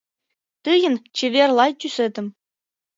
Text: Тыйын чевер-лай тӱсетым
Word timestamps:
Тыйын 0.63 0.95
чевер-лай 1.15 1.71
тӱсетым 1.79 2.27